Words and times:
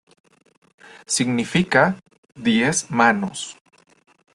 Significa 1.05 1.95
"diez 2.33 2.89
manos". 2.89 3.55